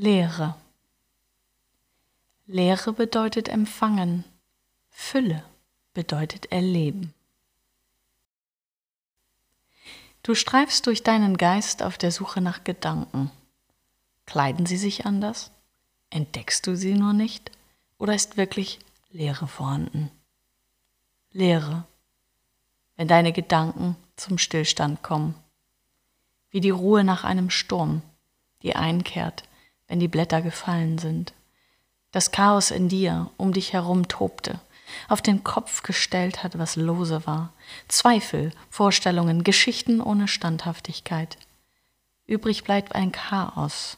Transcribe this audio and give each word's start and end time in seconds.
Leere. 0.00 0.54
Leere 2.46 2.92
bedeutet 2.92 3.48
empfangen, 3.48 4.22
Fülle 4.90 5.42
bedeutet 5.92 6.52
erleben. 6.52 7.12
Du 10.22 10.36
streifst 10.36 10.86
durch 10.86 11.02
deinen 11.02 11.36
Geist 11.36 11.82
auf 11.82 11.98
der 11.98 12.12
Suche 12.12 12.40
nach 12.40 12.62
Gedanken. 12.62 13.32
Kleiden 14.24 14.66
sie 14.66 14.76
sich 14.76 15.04
anders? 15.04 15.50
Entdeckst 16.10 16.64
du 16.68 16.76
sie 16.76 16.94
nur 16.94 17.12
nicht? 17.12 17.50
Oder 17.98 18.14
ist 18.14 18.36
wirklich 18.36 18.78
Leere 19.10 19.48
vorhanden? 19.48 20.12
Leere, 21.32 21.88
wenn 22.94 23.08
deine 23.08 23.32
Gedanken 23.32 23.96
zum 24.14 24.38
Stillstand 24.38 25.02
kommen, 25.02 25.34
wie 26.50 26.60
die 26.60 26.70
Ruhe 26.70 27.02
nach 27.02 27.24
einem 27.24 27.50
Sturm, 27.50 28.02
die 28.62 28.76
einkehrt, 28.76 29.42
wenn 29.88 29.98
die 29.98 30.08
Blätter 30.08 30.42
gefallen 30.42 30.98
sind. 30.98 31.32
Das 32.12 32.30
Chaos 32.30 32.70
in 32.70 32.88
dir 32.88 33.30
um 33.36 33.52
dich 33.52 33.72
herum 33.72 34.08
tobte, 34.08 34.60
auf 35.08 35.20
den 35.20 35.44
Kopf 35.44 35.82
gestellt 35.82 36.42
hat, 36.42 36.58
was 36.58 36.76
lose 36.76 37.26
war. 37.26 37.52
Zweifel, 37.88 38.52
Vorstellungen, 38.70 39.44
Geschichten 39.44 40.00
ohne 40.00 40.28
Standhaftigkeit. 40.28 41.36
Übrig 42.26 42.64
bleibt 42.64 42.94
ein 42.94 43.12
Chaos, 43.12 43.96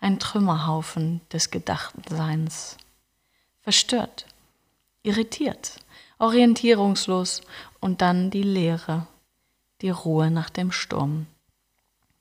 ein 0.00 0.18
Trümmerhaufen 0.18 1.20
des 1.32 1.50
gedachten 1.50 2.02
Seins. 2.08 2.76
Verstört, 3.60 4.26
irritiert, 5.02 5.80
orientierungslos 6.18 7.42
und 7.80 8.02
dann 8.02 8.30
die 8.30 8.42
Leere, 8.42 9.06
die 9.80 9.90
Ruhe 9.90 10.30
nach 10.30 10.50
dem 10.50 10.72
Sturm. 10.72 11.26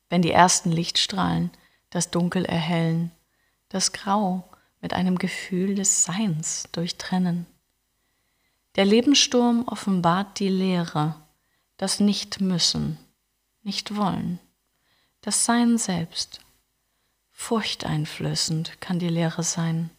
Wenn 0.09 0.21
die 0.21 0.31
ersten 0.31 0.71
Lichtstrahlen 0.71 1.51
das 1.95 2.11
Dunkel 2.11 2.43
erhellen, 2.43 3.09
das 3.69 3.93
Grau 3.93 4.43
mit 4.81 4.93
einem 4.93 5.17
Gefühl 5.17 5.75
des 5.75 6.03
Seins 6.03 6.67
durchtrennen. 6.73 7.45
Der 8.75 8.83
Lebenssturm 8.83 9.65
offenbart 9.65 10.39
die 10.39 10.49
Leere, 10.49 11.15
das 11.77 12.01
Nicht-Müssen, 12.01 12.97
Nicht-Wollen, 13.63 14.39
das 15.21 15.45
Sein 15.45 15.77
selbst. 15.77 16.41
Furchteinflößend 17.31 18.81
kann 18.81 18.99
die 18.99 19.07
Leere 19.07 19.43
sein, 19.43 19.89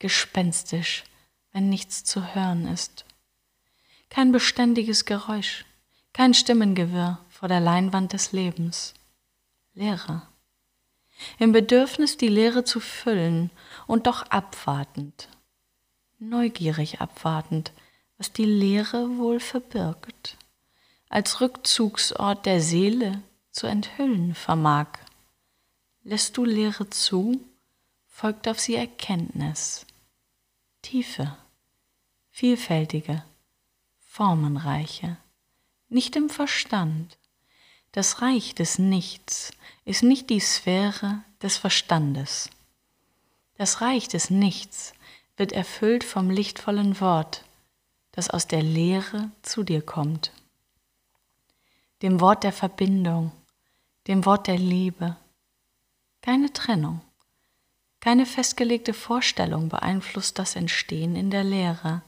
gespenstisch, 0.00 1.04
wenn 1.52 1.68
nichts 1.68 2.02
zu 2.02 2.34
hören 2.34 2.66
ist. 2.66 3.04
Kein 4.08 4.32
beständiges 4.32 5.04
Geräusch, 5.04 5.64
kein 6.12 6.34
Stimmengewirr 6.34 7.20
vor 7.28 7.48
der 7.48 7.60
Leinwand 7.60 8.14
des 8.14 8.32
Lebens. 8.32 8.94
Leere 9.74 10.22
im 11.38 11.52
Bedürfnis, 11.52 12.16
die 12.16 12.28
Leere 12.28 12.64
zu 12.64 12.80
füllen 12.80 13.50
und 13.86 14.06
doch 14.06 14.22
abwartend, 14.30 15.28
neugierig 16.18 17.00
abwartend, 17.00 17.72
was 18.18 18.32
die 18.32 18.44
Leere 18.44 19.16
wohl 19.18 19.40
verbirgt, 19.40 20.36
als 21.08 21.40
Rückzugsort 21.40 22.46
der 22.46 22.60
Seele 22.60 23.22
zu 23.50 23.66
enthüllen 23.66 24.34
vermag. 24.34 24.88
Lässt 26.02 26.36
du 26.36 26.44
Leere 26.44 26.88
zu, 26.90 27.40
folgt 28.06 28.48
auf 28.48 28.60
sie 28.60 28.74
Erkenntnis, 28.74 29.86
tiefe, 30.82 31.36
vielfältige, 32.30 33.24
formenreiche, 33.98 35.16
nicht 35.88 36.16
im 36.16 36.28
Verstand, 36.28 37.18
das 37.92 38.22
Reich 38.22 38.54
des 38.54 38.78
Nichts 38.78 39.52
ist 39.84 40.02
nicht 40.02 40.30
die 40.30 40.40
Sphäre 40.40 41.22
des 41.42 41.56
Verstandes. 41.56 42.48
Das 43.56 43.80
Reich 43.80 44.08
des 44.08 44.30
Nichts 44.30 44.92
wird 45.36 45.52
erfüllt 45.52 46.04
vom 46.04 46.30
lichtvollen 46.30 47.00
Wort, 47.00 47.44
das 48.12 48.30
aus 48.30 48.46
der 48.46 48.62
Leere 48.62 49.30
zu 49.42 49.64
dir 49.64 49.82
kommt. 49.82 50.32
Dem 52.02 52.20
Wort 52.20 52.44
der 52.44 52.52
Verbindung, 52.52 53.32
dem 54.06 54.24
Wort 54.24 54.46
der 54.46 54.58
Liebe. 54.58 55.16
Keine 56.22 56.52
Trennung, 56.52 57.00
keine 58.00 58.24
festgelegte 58.24 58.94
Vorstellung 58.94 59.68
beeinflusst 59.68 60.38
das 60.38 60.56
Entstehen 60.56 61.16
in 61.16 61.30
der 61.30 61.44
Leere. 61.44 62.02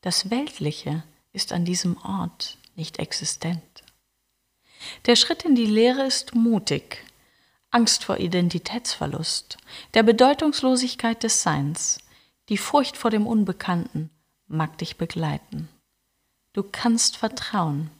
Das 0.00 0.30
Weltliche 0.30 1.04
ist 1.32 1.52
an 1.52 1.64
diesem 1.64 1.96
Ort 1.98 2.58
nicht 2.74 2.98
existent. 2.98 3.75
Der 5.06 5.16
Schritt 5.16 5.44
in 5.44 5.54
die 5.54 5.66
Lehre 5.66 6.04
ist 6.04 6.34
mutig. 6.34 7.04
Angst 7.70 8.04
vor 8.04 8.18
Identitätsverlust, 8.18 9.58
der 9.94 10.02
Bedeutungslosigkeit 10.02 11.22
des 11.22 11.42
Seins, 11.42 11.98
die 12.48 12.56
Furcht 12.56 12.96
vor 12.96 13.10
dem 13.10 13.26
Unbekannten 13.26 14.10
mag 14.46 14.78
dich 14.78 14.96
begleiten. 14.96 15.68
Du 16.52 16.62
kannst 16.62 17.16
vertrauen. 17.16 17.90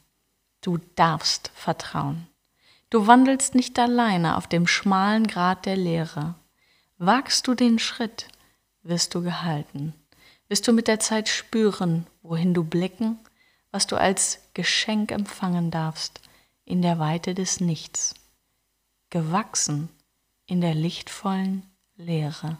Du 0.62 0.78
darfst 0.94 1.50
vertrauen. 1.54 2.26
Du 2.88 3.06
wandelst 3.06 3.54
nicht 3.54 3.78
alleine 3.78 4.36
auf 4.36 4.46
dem 4.46 4.66
schmalen 4.66 5.26
Grat 5.26 5.66
der 5.66 5.76
Lehre. 5.76 6.36
Wagst 6.98 7.46
du 7.46 7.54
den 7.54 7.78
Schritt, 7.78 8.28
wirst 8.82 9.14
du 9.14 9.22
gehalten. 9.22 9.92
Wirst 10.48 10.66
du 10.66 10.72
mit 10.72 10.88
der 10.88 11.00
Zeit 11.00 11.28
spüren, 11.28 12.06
wohin 12.22 12.54
du 12.54 12.64
blicken, 12.64 13.18
was 13.72 13.86
du 13.86 13.96
als 13.96 14.38
Geschenk 14.54 15.10
empfangen 15.10 15.70
darfst 15.70 16.20
in 16.66 16.82
der 16.82 16.98
Weite 16.98 17.34
des 17.34 17.60
Nichts, 17.60 18.14
gewachsen 19.08 19.88
in 20.44 20.60
der 20.60 20.74
lichtvollen 20.74 21.62
Leere. 21.96 22.58